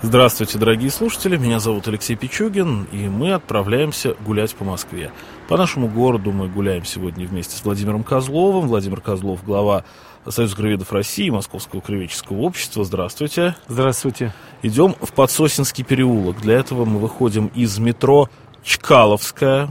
[0.00, 5.10] Здравствуйте, дорогие слушатели, меня зовут Алексей Пичугин, и мы отправляемся гулять по Москве.
[5.48, 8.68] По нашему городу мы гуляем сегодня вместе с Владимиром Козловым.
[8.68, 9.82] Владимир Козлов, глава
[10.28, 12.84] Союза краеведов России, Московского краеведческого общества.
[12.84, 13.56] Здравствуйте.
[13.66, 14.32] Здравствуйте.
[14.62, 16.40] Идем в Подсосинский переулок.
[16.42, 18.28] Для этого мы выходим из метро
[18.62, 19.68] Чкаловская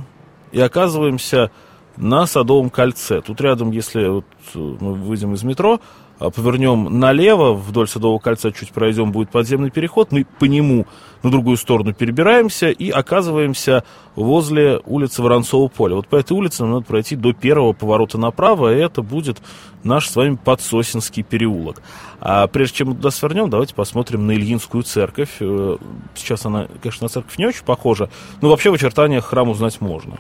[0.51, 1.51] и оказываемся
[1.95, 3.21] на Садовом кольце.
[3.21, 5.79] Тут рядом, если вот мы выйдем из метро,
[6.19, 10.85] повернем налево, вдоль Садового кольца чуть пройдем, будет подземный переход, мы по нему
[11.23, 13.83] на другую сторону перебираемся и оказываемся
[14.15, 15.95] возле улицы Воронцова поля.
[15.95, 19.41] Вот по этой улице нам надо пройти до первого поворота направо, и это будет
[19.83, 21.81] наш с вами Подсосинский переулок.
[22.19, 25.37] А прежде чем туда свернем, давайте посмотрим на Ильинскую церковь.
[25.39, 25.77] Э,
[26.15, 28.09] сейчас она, конечно, на церковь не очень похожа,
[28.41, 30.17] но вообще в очертаниях храм узнать можно.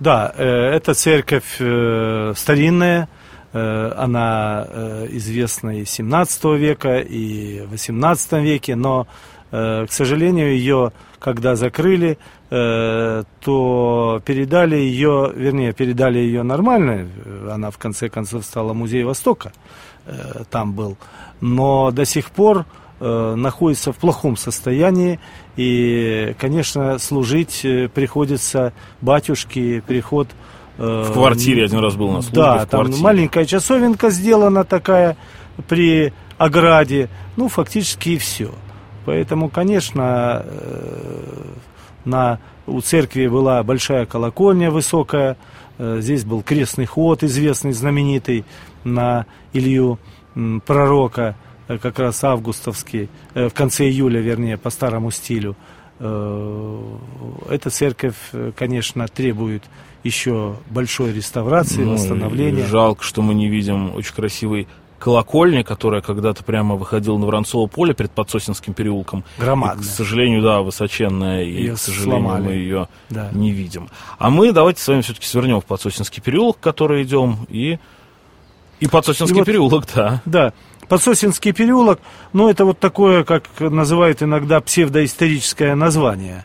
[0.00, 3.08] Да, э, эта церковь э, старинная,
[3.96, 9.06] она э, известна и 17 века, и 18 веке, но,
[9.52, 12.18] э, к сожалению, ее, когда закрыли,
[12.50, 17.08] то передали ее, вернее, передали ее нормально,
[17.50, 19.50] она в конце концов стала музей Востока,
[20.50, 20.96] там был,
[21.40, 22.66] но до сих пор
[23.00, 25.18] находится в плохом состоянии,
[25.56, 27.62] и, конечно, служить
[27.94, 30.28] приходится батюшке, приход
[30.76, 32.40] в квартире один раз был на службе.
[32.40, 35.16] Да, там маленькая часовенка сделана такая
[35.68, 37.08] при ограде.
[37.36, 38.50] Ну, фактически и все.
[39.04, 41.44] Поэтому, конечно, э,
[42.04, 45.36] на, у церкви была большая колокольня высокая.
[45.78, 48.44] Э, здесь был крестный ход известный, знаменитый
[48.82, 49.98] на Илью
[50.66, 51.36] пророка,
[51.68, 55.56] э, как раз августовский, в конце июля, вернее, по старому стилю.
[55.98, 58.16] Эта церковь,
[58.56, 59.62] конечно, требует
[60.02, 62.66] еще большой реставрации, ну, восстановления.
[62.66, 64.68] Жалко, что мы не видим очень красивый
[64.98, 69.22] колокольни, которая когда-то прямо выходила на Воронцово поле перед Подсосинским переулком.
[69.38, 69.84] Громадная.
[69.84, 72.42] И, к сожалению, да, высоченная, ее и, к сожалению, сломали.
[72.42, 73.28] мы ее да.
[73.32, 73.90] не видим.
[74.18, 77.78] А мы давайте с вами все-таки свернем в Подсосинский переулок, который идем, и,
[78.80, 80.22] и Подсосинский и вот, переулок, да.
[80.24, 80.52] Да,
[80.88, 82.00] Подсосинский переулок,
[82.32, 86.44] ну, это вот такое, как называют иногда псевдоисторическое название,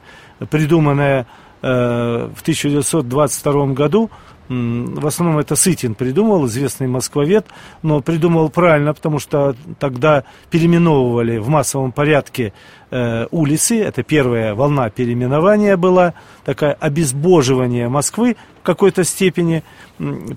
[0.50, 1.28] придуманное
[1.62, 4.10] Э, в 1922 году
[4.50, 7.46] в основном это Сытин придумал, известный москвовед,
[7.84, 12.54] но придумал правильно, потому что тогда переименовывали в массовом порядке
[12.90, 13.80] э, улицы.
[13.80, 16.16] Это первая волна переименования была,
[16.46, 19.64] такое обезбоживание Москвы в какой-то степени,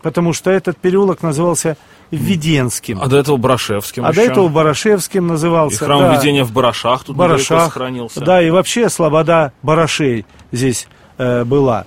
[0.02, 1.78] потому что этот переулок назывался
[2.10, 3.00] Введенским.
[3.00, 4.20] А до этого Барашевским А еще.
[4.20, 5.76] до этого Барашевским назывался.
[5.76, 6.14] И храм да.
[6.14, 8.20] Введения в Барашах тут Барашах, сохранился.
[8.20, 10.86] Да, и вообще слобода Барашей здесь
[11.16, 11.86] э, была.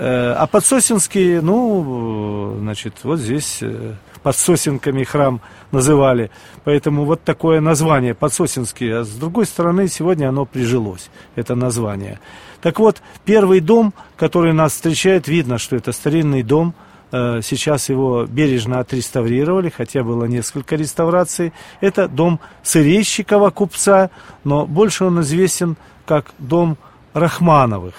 [0.00, 5.40] Э, а Подсосинский, ну, значит, вот здесь э, Подсосинками храм
[5.72, 6.30] называли.
[6.62, 9.00] Поэтому вот такое название Подсосинский.
[9.00, 12.20] А с другой стороны, сегодня оно прижилось, это название.
[12.60, 16.74] Так вот, первый дом, который нас встречает, видно, что это старинный дом.
[17.10, 21.52] Э, сейчас его бережно отреставрировали, хотя было несколько реставраций.
[21.80, 24.10] Это дом Сырейщикова, купца,
[24.44, 25.76] но больше он известен
[26.06, 26.78] как дом
[27.14, 27.94] Рахмановых.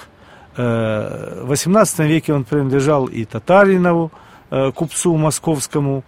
[0.60, 4.12] Э, в XVIII веке он принадлежал и Татаринову,
[4.52, 6.04] э, купцу московскому.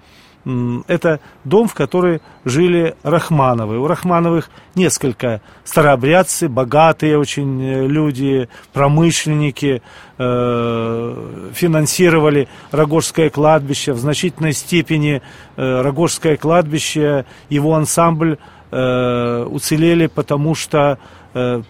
[0.87, 3.79] Это дом, в который жили Рахмановы.
[3.79, 9.81] У Рахмановых несколько старообрядцы, богатые очень э, люди, промышленники,
[10.17, 13.93] финансировали Рогожское кладбище.
[13.93, 15.23] В значительной степени
[15.55, 18.37] Рогожское кладбище, его ансамбль
[18.69, 20.99] уцелели, потому что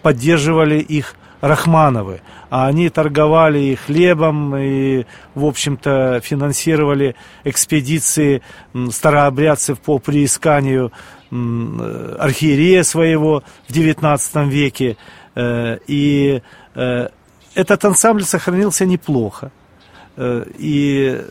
[0.02, 2.20] поддерживали их Рахмановы.
[2.50, 5.04] А они торговали и хлебом, и,
[5.34, 8.42] в общем-то, финансировали экспедиции
[8.90, 10.92] старообрядцев по приисканию
[11.30, 14.96] архиерея своего в XIX веке.
[15.34, 16.42] Э, и
[16.74, 17.08] э,
[17.54, 19.50] этот ансамбль сохранился неплохо.
[20.16, 21.22] Э, и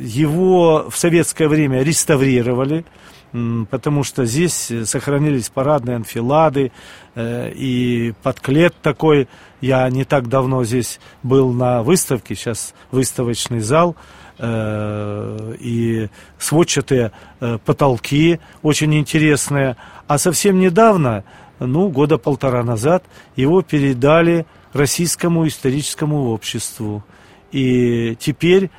[0.00, 2.84] его в советское время реставрировали
[3.70, 6.72] потому что здесь сохранились парадные анфилады
[7.14, 9.28] э, и подклет такой.
[9.60, 13.96] Я не так давно здесь был на выставке, сейчас выставочный зал,
[14.38, 19.76] э, и сводчатые э, потолки очень интересные.
[20.06, 21.24] А совсем недавно,
[21.58, 23.04] ну, года полтора назад,
[23.34, 27.02] его передали Российскому историческому обществу.
[27.50, 28.70] И теперь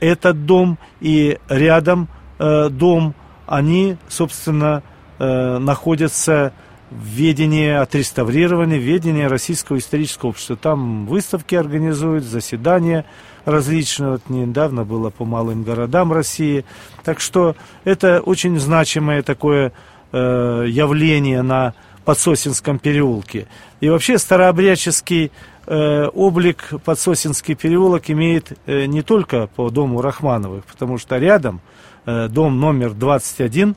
[0.00, 2.08] этот дом и рядом
[2.38, 3.14] дом
[3.46, 4.82] они, собственно,
[5.18, 6.52] э, находятся
[6.90, 10.56] в ведении отреставрирования, в ведении Российского исторического общества.
[10.56, 13.04] Там выставки организуют, заседания
[13.44, 14.12] различные.
[14.12, 16.64] Вот недавно было по малым городам России.
[17.02, 19.72] Так что это очень значимое такое
[20.12, 21.74] э, явление на
[22.04, 23.48] Подсосинском переулке.
[23.80, 25.32] И вообще старообрядческий
[25.66, 31.60] э, облик Подсосинский переулок имеет не только по дому Рахмановых, потому что рядом
[32.06, 33.76] дом номер 21,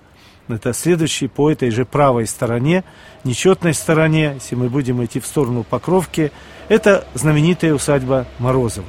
[0.50, 2.84] это следующий по этой же правой стороне,
[3.24, 6.32] нечетной стороне, если мы будем идти в сторону Покровки,
[6.70, 8.88] это знаменитая усадьба Морозовых.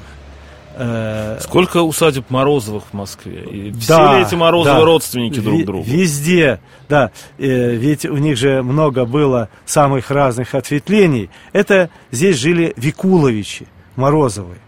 [0.80, 3.42] Э, Сколько усадеб Морозовых в Москве?
[3.42, 5.84] И все да, ли эти Морозовы да, родственники друг другу?
[5.84, 7.10] Везде, да.
[7.36, 11.30] Э, ведь у них же много было самых разных ответвлений.
[11.52, 14.58] Это здесь жили Викуловичи Морозовы.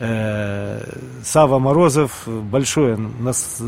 [0.00, 0.82] Э,
[1.22, 3.62] Сава Морозов большое нас,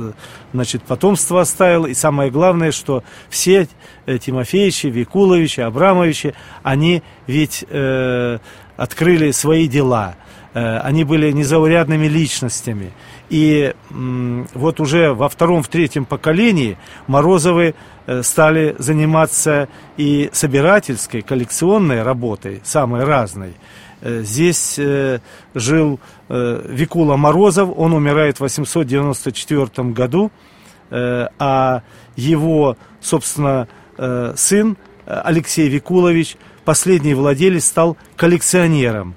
[0.52, 1.86] значит, потомство оставил.
[1.86, 3.68] И самое главное, что все
[4.06, 8.38] Тимофеевичи, Викуловичи, Абрамовичи, они ведь э,
[8.76, 10.16] открыли свои дела–
[10.54, 12.92] Э, они были незаурядными личностями.
[13.30, 16.76] И вот уже во втором, в третьем поколении
[17.06, 17.74] Морозовы
[18.06, 23.54] э, стали заниматься и собирательской, коллекционной работой, самой разной.
[24.02, 24.78] Э, здесь
[25.54, 30.30] жил Викула Морозов, он умирает в 894 году,
[30.90, 31.82] а
[32.16, 33.68] его, собственно,
[34.36, 34.76] сын
[35.06, 39.14] Алексей Викулович, последний владелец, стал коллекционером.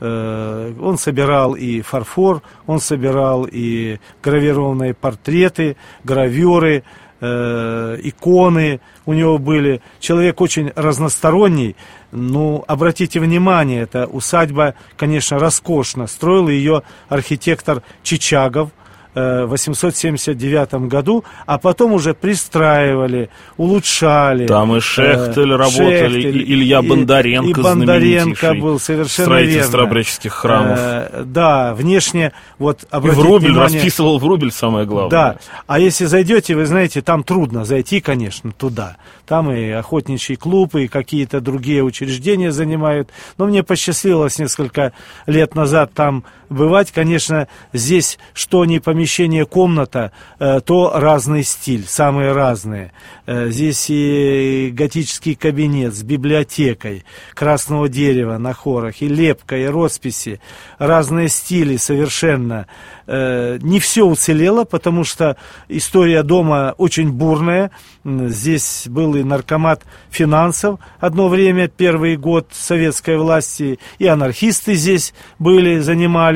[0.00, 6.84] Э, он собирал и фарфор, он собирал и гравированные портреты, гравюры,
[7.20, 9.80] э, иконы у него были.
[10.00, 11.76] Человек очень разносторонний.
[12.12, 16.06] Ну, обратите внимание, эта усадьба, конечно, роскошна.
[16.06, 18.70] Строил ее архитектор Чичагов,
[19.14, 24.46] 879 э, году, а потом уже пристраивали, улучшали.
[24.46, 29.64] Там и Шехтель э, работали, Шехтель, и Илья Бондаренко, и, и Бондаренко был совершенно строитель
[29.64, 30.78] старобреческих храмов.
[30.78, 35.10] Э, да, внешне, вот И в рубль, внимание, расписывал в рубль, самое главное.
[35.10, 38.96] Да, а если зайдете, вы знаете, там трудно зайти, конечно, туда.
[39.26, 43.10] Там и охотничий клуб, и какие-то другие учреждения занимают.
[43.36, 44.92] Но мне посчастливилось несколько
[45.26, 46.92] лет назад там бывать.
[46.92, 52.92] Конечно, здесь что не помещение, комната, э, то разный стиль, самые разные.
[53.26, 57.04] Э, здесь и готический кабинет с библиотекой
[57.34, 60.40] красного дерева на хорах, и лепка, и росписи.
[60.78, 62.66] Разные стили совершенно.
[63.06, 65.36] Э, не все уцелело, потому что
[65.68, 67.70] история дома очень бурная.
[68.04, 75.80] Здесь был и наркомат финансов одно время, первый год советской власти, и анархисты здесь были,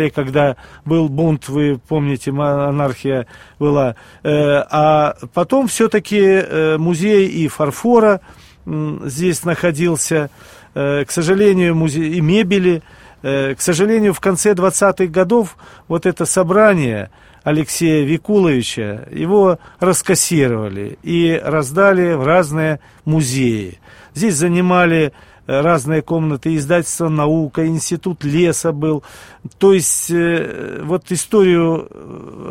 [0.03, 3.27] занимали, когда был бунт, вы помните, анархия
[3.59, 3.97] была.
[4.23, 8.21] Э, а потом все-таки э, музей и фарфора
[8.65, 10.31] здесь находился.
[10.75, 12.83] К сожалению, музей и мебели–
[13.23, 15.57] Э, к сожалению, в конце 20-х годов
[15.89, 17.11] вот это собрание
[17.45, 23.79] Алексея Викуловича, его раскассировали и раздали в разные музеи.
[24.15, 25.13] Здесь занимали э,
[25.47, 29.03] разные комнаты, издательство «Наука», институт леса был.
[29.59, 31.89] То есть э, вот историю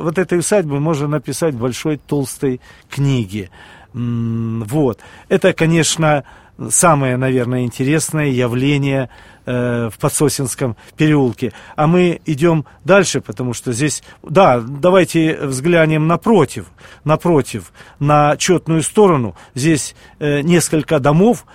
[0.04, 3.50] вот этой усадьбы можно написать в большой толстой книге.
[3.94, 5.00] Вот.
[5.28, 6.24] Это, конечно,
[6.70, 9.10] самое, наверное, интересное явление
[9.52, 11.54] э, в Подсосинском переулке.
[11.76, 14.04] А мы идем дальше, потому что здесь...
[14.24, 16.66] Да, давайте взглянем напротив,
[17.04, 19.36] напротив, на четную сторону.
[19.56, 21.46] Здесь э, несколько домов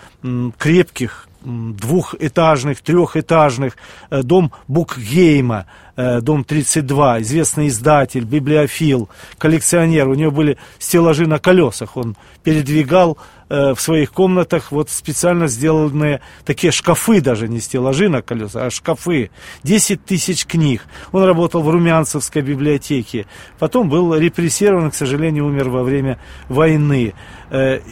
[0.58, 3.76] крепких, двухэтажных, трехэтажных,
[4.10, 10.08] э, дом Букгейма, э, дом 32, известный издатель, библиофил, коллекционер.
[10.08, 13.16] У него были стеллажи на колесах, он передвигал
[13.48, 18.70] э, в своих комнатах вот специально сделанные такие шкафы, даже не стеллажи на колесах, а
[18.70, 19.30] шкафы.
[19.62, 20.82] 10 тысяч книг.
[21.12, 23.26] Он работал в Румянцевской библиотеке.
[23.60, 27.14] Потом был репрессирован, к сожалению, умер во время войны.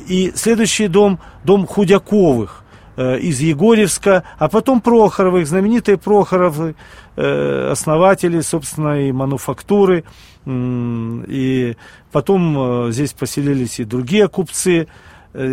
[0.08, 2.63] И следующий дом, дом Худяковых
[2.96, 6.74] из Егорьевска, а потом Прохоровых, знаменитые Прохоровы,
[7.16, 10.04] э, основатели, собственно, и мануфактуры,
[10.46, 11.76] и
[12.12, 14.88] потом э, здесь поселились и другие купцы, Э,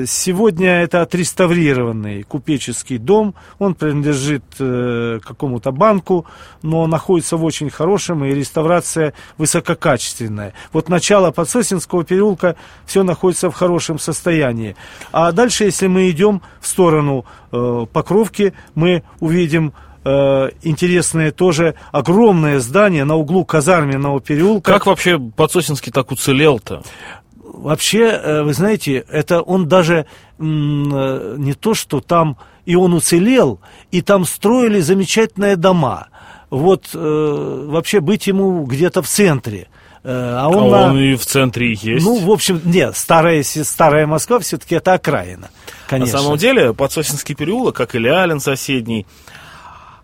[0.06, 3.34] сегодня это отреставрированный купеческий дом.
[3.58, 6.26] Он принадлежит э, какому-то банку,
[6.62, 10.54] но находится в очень хорошем, и реставрация высококачественная.
[10.72, 14.76] Вот начало Подсосинского переулка все находится в хорошем состоянии.
[15.12, 19.74] А дальше, если мы идем в сторону э, Покровки, мы увидим
[20.04, 24.74] э, интересное тоже огромное здание на углу казарменного переулка.
[24.74, 26.84] Как вообще Подсосинский так уцелел-то?
[27.54, 30.06] Вообще, э, вы знаете, это он даже
[30.40, 33.60] не то, что там и он уцелел,
[33.92, 36.08] и там строили замечательные дома.
[36.50, 39.68] Вот вообще быть ему где-то в центре.
[40.04, 41.00] А он, а он на...
[41.00, 42.04] и в центре есть.
[42.04, 45.52] Ну, в общем, нет, старая, старая Москва все-таки это окраина.
[45.88, 46.18] Конечно.
[46.18, 49.06] На самом деле, Подсосинский переулок, как и Лялин соседний,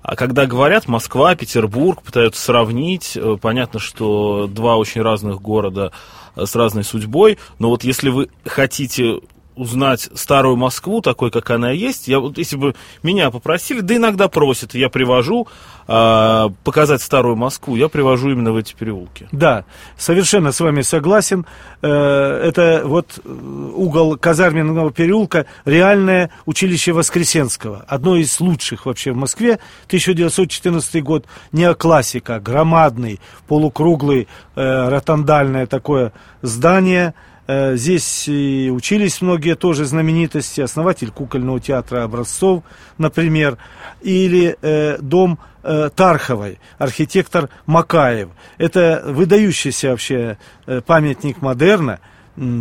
[0.08, 5.92] а когда говорят Москва, Петербург, пытаются сравнить, э, понятно, что два очень разных города
[6.38, 9.20] э, с разной судьбой, но вот если вы хотите
[9.58, 12.08] узнать старую Москву, такой, как она есть.
[12.08, 15.48] Я вот, если бы меня попросили, да иногда просят, я привожу
[15.88, 19.28] э, показать старую Москву, я привожу именно в эти переулки.
[19.32, 19.66] Да,
[19.98, 21.46] совершенно с вами согласен.
[21.82, 29.18] Э, это вот э, угол казарменного переулка, реальное училище Воскресенского, одно из лучших вообще в
[29.18, 29.60] Москве.
[29.88, 37.14] 1914 год, неоклассика, громадный, полукруглый, э, ротандальное такое здание–
[37.48, 42.63] здесь и учились многие тоже знаменитости, основатель кукольного театра образцов,
[42.98, 43.58] например,
[44.01, 48.30] или э, дом э, Тарховой, архитектор Макаев.
[48.58, 52.00] Это выдающийся вообще э, памятник модерна–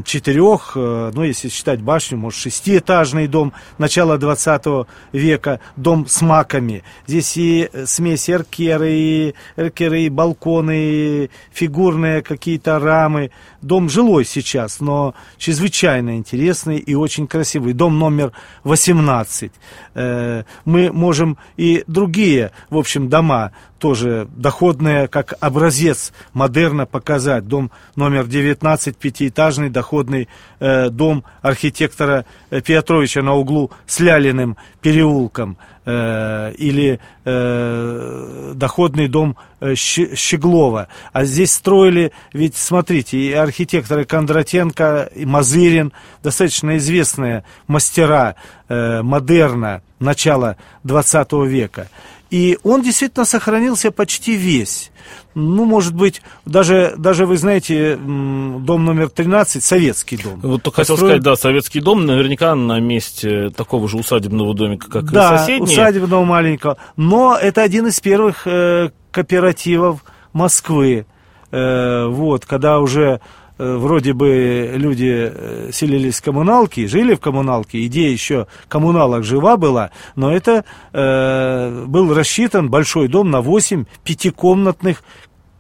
[0.05, 6.83] четырех, э, ну, если считать башню, может, шестиэтажный дом начала 20 века, дом с маками.
[7.07, 13.31] Здесь и смесь эркеры, и, эркеры, и балконы, и фигурные какие-то рамы.
[13.61, 17.75] Дом жилой сейчас, но чрезвычайно интересный и очень красивый.
[17.75, 18.33] Дом номер
[18.65, 19.53] 18.
[19.95, 27.47] Э, мы можем и другие, в общем, дома тоже доходные, как образец модерна показать.
[27.47, 30.29] Дом номер 19, пятиэтажный доходный
[30.61, 35.57] э, дом архитектора э, Петровича на углу с Лялиным переулком.
[35.89, 40.89] Э, или э, доходный дом э, Щеглова.
[41.13, 45.93] А здесь строили, ведь смотрите, и архитекторы Кондратенко, и Мазырин,
[46.25, 48.35] достаточно известные мастера
[48.69, 51.89] э, модерна начала 20 века.
[52.31, 54.91] И он действительно сохранился почти весь.
[55.35, 60.41] Ну, может быть, даже, даже вы знаете, дом номер 13, советский дом.
[60.43, 65.13] Вот только хотел сказать, да, советский дом наверняка на месте такого же усадебного домика, как
[65.13, 65.65] да, и соседний.
[65.73, 66.79] усадебного маленького.
[66.97, 71.07] Но это один из первых э, кооперативов Москвы.
[71.53, 73.21] Э, вот, когда уже
[73.59, 79.91] вроде бы люди э, селились в коммуналке, жили в коммуналке, идея еще коммуналок жива была,
[80.15, 85.03] но это э, был рассчитан большой дом на 8 пятикомнатных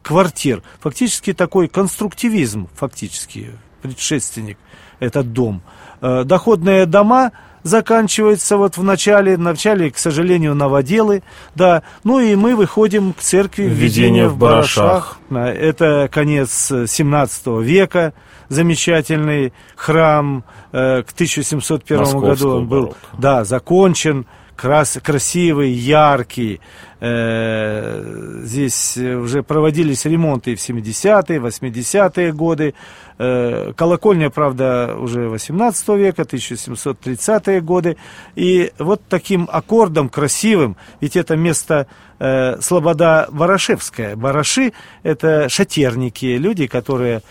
[0.02, 0.62] квартир.
[0.80, 4.58] Фактически такой конструктивизм, фактически, предшественник
[5.00, 5.62] этот дом.
[6.00, 7.32] Э, доходные дома
[7.66, 11.22] заканчивается вот в начале, в начале, к сожалению, новоделы,
[11.54, 15.18] да, ну и мы выходим к церкви введения в Барашах.
[15.30, 18.14] Это конец 17 века,
[18.48, 26.60] замечательный храм, э, к 1701 году он был, да, закончен, крас, красивый, яркий.
[26.98, 32.74] Э, здесь уже проводились ремонты в 70-е, 80-е годы.
[33.18, 37.96] Э, колокольня, правда, уже 18 века, 1730-е годы.
[38.34, 41.86] И вот таким аккордом красивым, ведь это место
[42.18, 44.16] э, Слобода Ворошевская.
[44.16, 44.72] Бараши–
[45.02, 47.22] это шатерники, люди, которые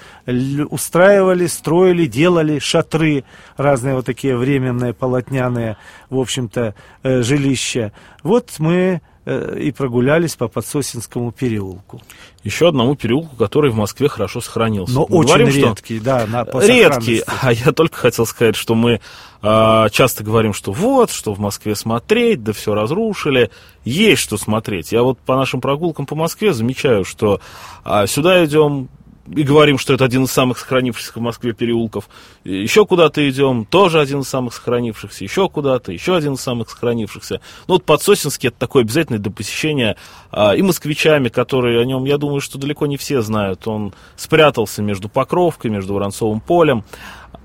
[0.70, 3.24] устраивали, строили, делали шатры,
[3.58, 5.78] разные вот такие временные, полотняные,
[6.12, 7.94] в общем-то, э, жилища.
[8.24, 12.02] Вот мы Э, и прогулялись по Подсосинскому переулку.
[12.44, 14.94] Еще одному переулку, который в Москве хорошо сохранился.
[14.94, 16.28] Но мы очень говорим, редкий, да.
[16.28, 17.24] На, по редкий.
[17.42, 19.02] А я только хотел сказать, что мы
[19.42, 23.50] э, часто говорим, что вот, что в Москве смотреть, да все разрушили.
[23.84, 24.92] Есть что смотреть.
[24.92, 27.42] Я вот по нашим прогулкам по Москве замечаю, что
[27.84, 28.90] э, сюда идем
[29.28, 32.08] и говорим, что это один из самых сохранившихся в Москве переулков.
[32.44, 37.42] Еще куда-то идем, тоже один из самых сохранившихся, еще куда-то, еще один из самых сохранившихся.
[37.68, 39.96] Ну вот Подсосинский это такое обязательное для посещения
[40.32, 43.68] а, и москвичами, которые о нем, я думаю, что далеко не все знают.
[43.68, 46.84] Он спрятался между Покровкой, между Воронцовым полем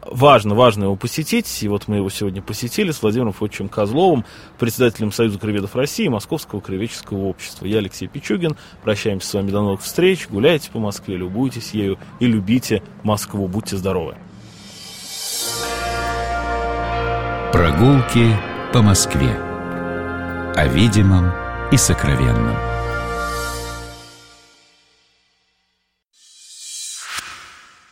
[0.04, 1.62] важно, важно его посетить.
[1.62, 4.24] И вот мы его сегодня посетили с Владимиром Фотчем Козловым,
[4.58, 7.66] председателем Союза краеведов России Московского краеведческого общества.
[7.66, 8.56] Я Алексей Пичугин.
[8.82, 10.28] Прощаемся с вами до новых встреч.
[10.28, 13.48] Гуляйте по Москве, любуйтесь ею и любите Москву.
[13.48, 14.16] Будьте здоровы.
[17.52, 18.36] Прогулки
[18.72, 19.36] по Москве.
[20.54, 21.32] О видимом
[21.72, 22.69] и сокровенном.